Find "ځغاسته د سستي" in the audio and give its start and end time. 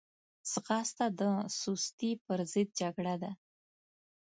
0.51-2.11